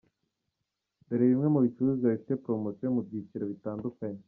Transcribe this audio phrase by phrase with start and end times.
[1.07, 4.19] Dore bimwe mu bicuruzwa bifite promotion mu byiciro bitandukanye.